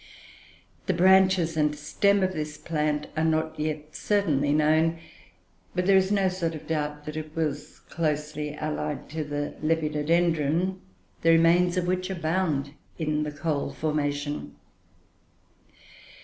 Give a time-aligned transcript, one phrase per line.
[0.87, 4.97] The branches and stem of this plant are not yet certainly known,
[5.75, 10.79] but there is no sort of doubt that it was closely allied to the Lepidodendron,
[11.21, 14.55] the remains of which abound in the coal formation.